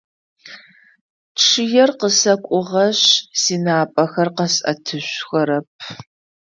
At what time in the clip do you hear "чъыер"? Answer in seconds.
1.41-1.89